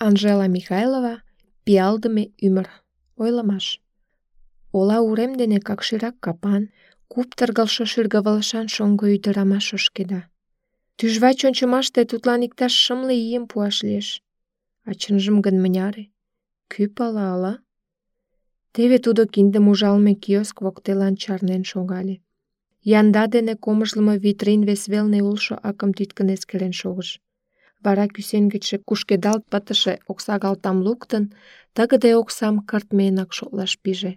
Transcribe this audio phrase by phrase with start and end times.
[0.00, 1.16] Anxhela Mihajlova,
[1.68, 2.70] pjaldë me ymërë,
[3.20, 3.66] ojla mash.
[4.80, 6.64] Ola urem dhe në kakëshira kapan,
[7.12, 10.22] kuptar galë shoshyrë gavallëshan shonë gojy të rama shoshkeda.
[10.96, 14.18] Ty shvaqon që mash të e tutlan i këtash shëmle i jenë puash leshë.
[14.90, 16.06] A qënë zhëmë gënë mënjari?
[16.76, 17.52] Kyp, ala, ala?
[18.78, 22.16] Teve të do kindë dhe mu shogali.
[22.94, 25.92] Janë dadene komësh lëmë vitrinëve svel në ullësho akëm
[27.86, 31.24] Bara kysen këtë shë kushke daltë batëshë, oksa galtam lukëtën,
[31.78, 34.10] ta gëde oksam kërt me në këshollash pizhe.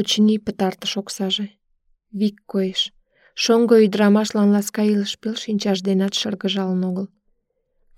[0.00, 1.46] Oqini pëtartë shokësaj.
[2.22, 2.86] Vikë kohesh.
[3.44, 7.16] Shongo i dramash lan laska i lëshpilë shen që ashtë denatë shërgëzhalë në ngëllë.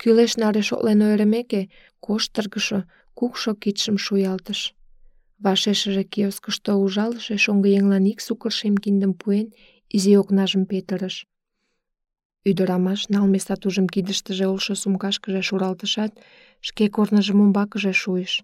[0.05, 1.63] Kylesh nare shokële në rëmeke,
[2.05, 2.81] kohështë tërgësho,
[3.21, 4.65] kukësho kitëshëm shu jaltësh.
[12.45, 16.23] Ydoramash nal me sa tuzhëm kidisht të zhëllë shë sumë kashkë zhe shural të shatë,
[16.69, 18.37] shke kor në zhëmën bakë zhe shuish.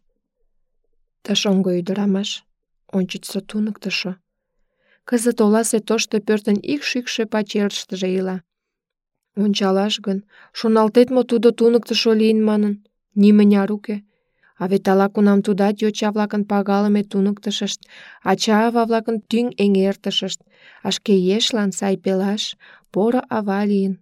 [1.24, 2.34] Të shongo ydoramash,
[2.98, 4.12] on që të sotu në këtë shë.
[5.12, 8.37] Këzët ola se to shtë përtën ik shikë pa qërë shtë zhe
[9.45, 10.21] On që alash gën,
[10.60, 12.12] shonaltet më të të në këtë shë
[12.51, 12.74] manën,
[13.24, 13.65] një më një
[14.59, 17.84] A vetala ku nam të jo që avlakën pagalë me të këtë shështë,
[18.28, 18.32] a
[20.86, 22.42] а шке ешлан сай пелаш,
[22.92, 23.95] поро ава лийын.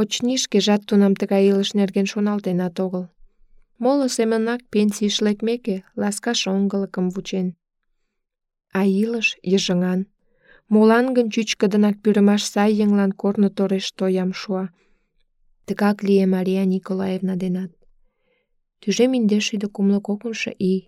[0.00, 3.04] Очни шкежат тунам тыгай илыш нерген шоналтенат огыл.
[3.82, 7.46] Моло семынак пенсийыш лекмеке, ласка шоҥгылыкым вучен.
[8.78, 10.00] А илыш йыжыҥан.
[10.72, 14.64] Молан гын чӱчкыдынак пӱрымаш сай еҥлан корно тореш тоям шуа.
[15.66, 17.70] Тыгак лие Мария Николаевна денат.
[18.80, 20.80] Тӱжем индеш шӱдӧ кумло кокымшо ий.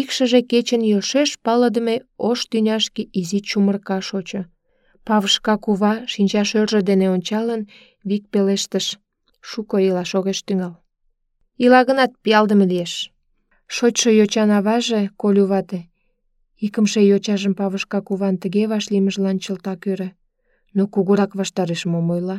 [0.00, 1.96] Икшыже кечен йӧршеш палыдыме
[2.28, 4.40] ош тӱняшке изи чумырка шочо.
[5.06, 7.62] Павышка кува, шинча шинчашӧржӧ дене ончалын,
[8.08, 8.86] вик пелештыш.
[9.48, 10.72] Шуко илаш огеш тӱҥал.
[11.64, 12.92] Ила гынат, пиалдыме лиеш.
[13.74, 15.80] Шочшо йочан аваже, Колю вате,
[16.66, 20.08] икымше йочажым Павышка куван тыге вашлиймыжлан чылтак ӧрӧ.
[20.76, 22.38] Но кугурак ваштареш мом ойла?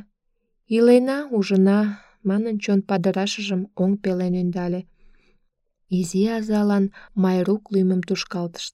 [0.76, 1.80] Илена, ужына,
[2.28, 4.82] манын чон падырашыжым оҥ пелен ӧндале.
[5.98, 6.86] Изи азалан
[7.24, 8.74] Майрук лӱмым тушкалтышт.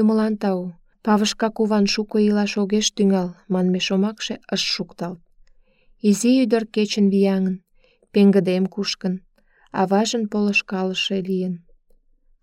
[0.00, 0.60] «Юмылан тау,
[1.04, 5.20] Павышка куван шуко илаш огеш тӱҥал» манме шомакше ыш шукталт.
[6.08, 7.56] Изи ӱдыр кечын вияҥын,
[8.12, 9.14] пеҥгыдем кушкын,
[9.80, 11.54] аважын полышкалыше лийын.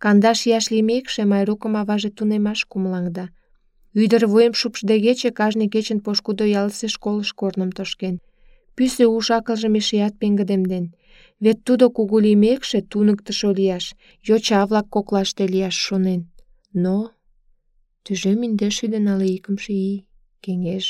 [0.04, 3.26] Кандаш яш лиймекше Майрукым аваже тунемаш кумылаҥда.
[4.04, 8.16] Ӱдыр вуйым шупшдегече кажне кечын пошкудо ялысе школыш корным тошкен.
[8.82, 10.86] пӱсӧ уш-акылжым эшеат пеҥгыдемден.
[11.44, 13.86] Вет тудо кугу лиймекше туныктышо лияш,
[14.28, 16.22] йоча-влак коклаште лияш шонен.
[16.84, 16.96] Но...
[18.04, 19.92] Тюжем миндеш иден але икымше и...
[20.44, 20.86] кенгеш.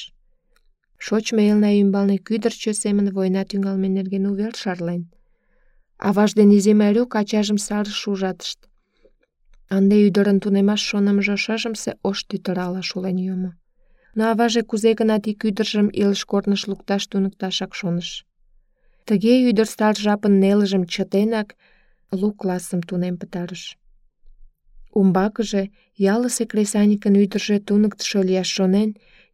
[1.05, 5.01] Шоч ме елна юмбалны кюдр чё семен война тюнгал менерген увел шарлен.
[6.05, 8.59] А ваш ден изима рю качажам сар шужатшт.
[9.75, 11.73] Анде юдорн тунемаш шонам жошажам
[12.09, 13.51] ош титрала шулен юмо
[14.19, 18.11] në avazhe ku zekën ati kytërshëm i lëshkort në shluktashtu në këta shakshonësh.
[19.07, 21.49] Të gjej yder starë zhapën në nëllëshëm qëtenak,
[22.19, 23.67] luk lasëm të nem pëtarësh.
[24.99, 25.63] Unë bakëzhe,
[26.05, 28.91] jallëse kresanikën ytërshët të në këtë shëllja shonën,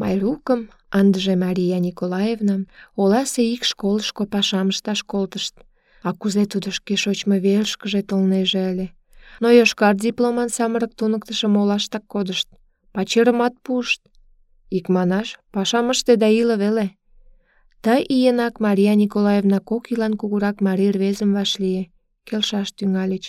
[0.00, 0.60] Майрукым,
[1.00, 2.56] Андже Мария Николаевна,
[3.02, 5.54] оласе ик школышко пашам ышташ колтышт.
[6.08, 8.88] А кузе тудо шке шочмо вершкыже толнеже ыле?
[9.42, 12.48] Но йошкар дипломан самырык туныктышым олаштак кодышт.
[12.94, 14.00] Пачырымат пушт.
[14.78, 16.86] Икманаш, пашам ыште да иле веле.
[17.84, 21.82] Та иенак Мария Николаевна кок илан кугурак Мари рвезым вашлие.
[22.28, 23.24] Келшаш тюнгалич.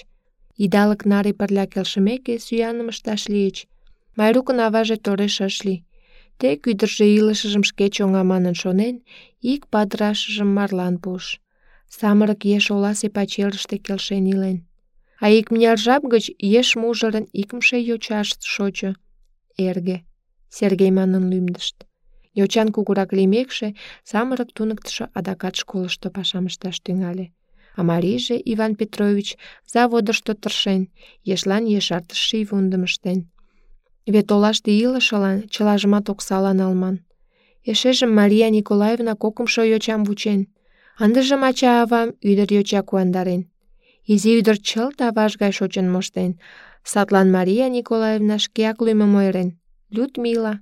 [0.66, 3.58] Идалык нари пырля келшымеке сӱяным ышташ лийыч.
[4.18, 5.82] Майрукын аваже тореш ыш лий.
[6.40, 8.96] Те ӱдыржӧ илышыжым шке чоҥа манын шонен,
[9.54, 11.26] ик падрашыжым марлан буш.
[11.98, 14.58] Самырык еш оласе пачерыште келшен илен.
[15.24, 15.48] А ик
[15.84, 16.26] жап гыч
[16.60, 18.92] еш мужырын икымше йочашт шочо.
[19.68, 19.98] Эрге.
[20.58, 21.78] Сергей манын лӱмдышт.
[22.40, 23.68] Йочан кугурак лиймекше,
[24.10, 27.26] самырык туныктышо адакат школышто пашам ышташ тӱҥале.
[27.78, 29.28] А марийже, Иван Петрович,
[29.74, 30.82] заводышто тыршен,
[31.34, 33.20] ешлан ешартыш шийвундым ыштен.
[34.14, 36.96] Вет олаште илышылан чылажымат оксала налман.
[37.72, 40.40] Эшежым Мария Николаевна кокымшо йочам вучен.
[41.04, 43.42] Ындыжым ача-авам ӱдыр йоча куандарен.
[44.14, 46.32] Изи ӱдыр чылт аваж гай шочын моштен.
[46.92, 49.50] Садлан Мария Николаевна шкеак лӱмым ойырен.
[49.96, 50.54] Людмила.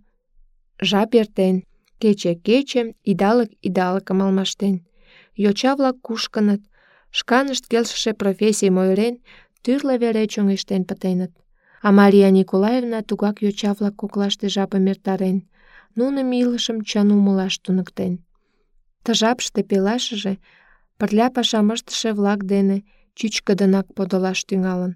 [0.89, 1.56] Жап эртен.
[2.01, 4.75] Кече кечем, идалык идалыкым алмаштен.
[5.44, 6.62] Йоча-влак кушкыныт,
[7.18, 9.16] шканышт келшыше профессийым ойырен,
[9.63, 11.34] тӱрлӧ вере чоҥештен пытеныт.
[11.86, 15.38] а Мария Николаевна тугак йоча-влак коклаште жапым эртарен,
[15.98, 18.14] нуным илышым чын умылаш туныктен.
[19.04, 20.34] Ты жапыште пелашыже
[21.00, 22.78] пырля пашам ыштыше-влак дене
[23.18, 24.94] чӱчкыдынак подылаш тӱҥалын,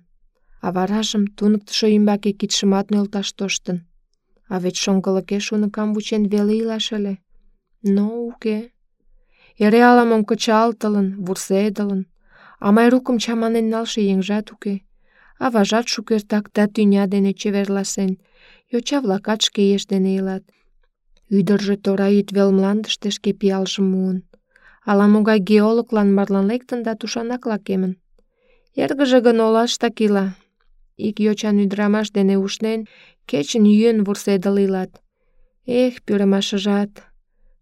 [0.66, 3.78] а варажым туныктышо ӱмбаке кидшымат нӧлташ тоштын.
[4.54, 7.14] А вет шоҥгылыкеш уныкам вучен веле илаш ыле.
[7.96, 8.58] Но уке.
[9.66, 12.02] Эре ала-мом кычалтылын, вурседылын,
[12.66, 14.76] а Майрукым чаманен налше еҥжат уке.
[15.46, 18.12] аважат шукертак ты тӱня дене чеверласен,
[18.72, 20.44] йоча-влакат шке еш дене илат.
[21.38, 24.18] Ӱдыржӧ тора йӱдвел мландыште шке пиалжым муын.
[24.90, 27.94] Ала-могай геологлан марлан лектын да тушанак лакемын.
[28.84, 30.28] Эргыже гын олаштак ила.
[31.08, 32.80] Ик йочан ӱдырамаш дене ушнен,
[33.30, 34.92] кечын йӱын вурседыл илат.
[35.82, 36.92] Эх, пӱрымашыжат!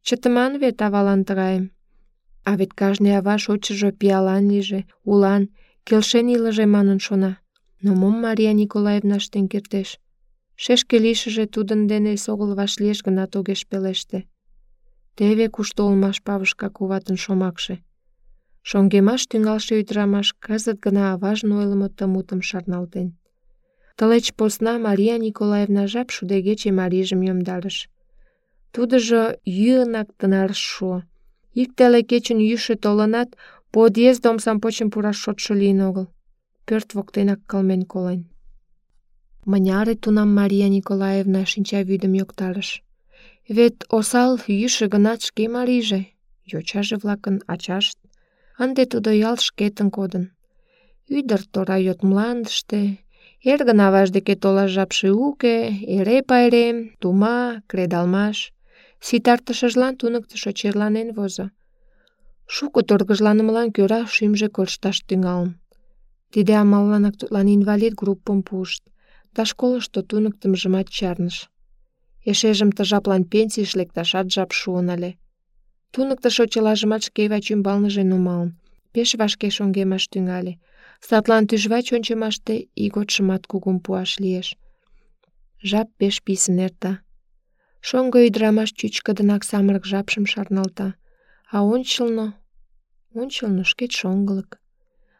[0.05, 1.65] Чытыман вет авалан тыгайым.
[2.49, 4.79] А вет кажне ава шочшыжо пиалан лийже,
[5.11, 5.43] улан,
[5.87, 7.31] келшен илыже манын шона.
[7.83, 9.97] Në mumë Maria Nikolaevna shtën kërtesh.
[10.55, 14.21] Shesh ke lishëshe të dëndene i sogëllë vashlesh gënda toge shpeleshte.
[15.19, 17.75] Teve kushtollë ma shpavësh kuvatën shomakshe.
[18.71, 23.09] Shonge ma shtë nga lëshe ytëra ma shkazët gëna avash në elëmë të mutëm sharnalten.
[23.97, 27.81] Të leqë posna Maria Nikolaevna zhap shudege që i marishëm jëmë jo darësh.
[28.75, 29.23] Tudë zhë
[29.59, 31.01] jëna këtë narë shua.
[31.63, 33.35] Ik të leke që në jyshe të lënat,
[33.71, 36.05] po odjes do më
[36.69, 38.21] për të voktena këllmen kolën.
[39.53, 42.71] Më njarët të namë Maria Nikolaevna e shinqa vydëm një këtarësh.
[43.59, 45.99] Vetë osal, jyshë gënat shke Marije,
[46.53, 48.03] jo qa zhëvlakën, a qashtë,
[48.65, 50.25] andetu do jallë shketën kodën.
[51.17, 52.81] Y dërtë të rajot mlandështe,
[53.53, 55.53] erë gëna vazhde ke tola zhapë shë uke,
[55.99, 56.65] ere pa ere,
[57.01, 57.07] të
[59.05, 61.45] si tartë të shëzhlanë, të në këtë shëqerë lanën vëzë.
[62.57, 65.53] Shukë të
[66.31, 68.83] Тиде амалланак тудлан инвалид группым пуышт
[69.35, 71.37] да школышто туныктымжымат чарныш.
[72.31, 75.11] Эшежым ты жаплан пенсийыш лекташат жап шуын ыле.
[75.93, 78.49] Туныктышо чылажымат шке вач ӱмбалныже нумалын,
[78.93, 80.53] пеш вашке шоҥгемаш тӱҥале.
[81.07, 84.47] Садлан тӱжвач ончымаште ийготшымат кугум пуаш лиеш.
[85.69, 86.93] Жап пеш писын эрта.
[87.87, 90.87] Шоҥго ӱдырамаш чӱчкыдынак самырык жапшым шарналта,
[91.55, 92.25] а ончылно...
[93.21, 94.49] ончылно шкет шоҥгылык.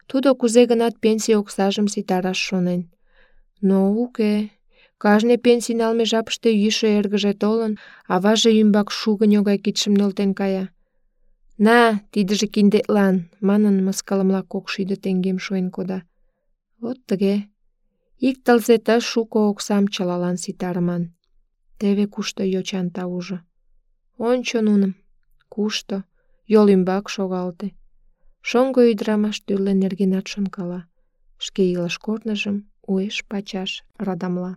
[0.10, 2.82] Тудо кузе-гынат пенсий оксажым ситараш шонен.
[3.68, 4.34] Но уке.
[5.04, 7.74] Кажне пенсий налме жапыште йӱшӧ эргыже толын,
[8.14, 10.66] аваже ӱмбак шугыньо гай кидшым нӧлтен кая.
[11.66, 11.80] «На,
[12.12, 13.16] тидыже киндетлан!»
[13.48, 16.00] манын мыскалымла кок шӱдӧ теҥгем шуэн кода.
[16.82, 17.36] Вот тыге.
[18.28, 21.04] Ик тылзета шуко оксам чылалан ситарыман.
[21.80, 23.38] Теве кушто йочан таужо.
[24.30, 24.94] Ончо нуным.
[25.54, 25.96] Кушто?
[26.54, 27.68] Йол ӱмбак шогалте.
[28.50, 30.80] Шоҥго ӱдырамаш тӱрлӧ нергенат шонкала,
[31.46, 32.58] шке илыш корныжым
[32.92, 33.72] уэш-пачаш
[34.06, 34.52] радамла.